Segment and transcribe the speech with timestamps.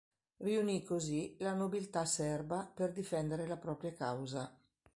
[0.37, 4.51] Riunì, così, la nobiltà serba per difendere la propria causa.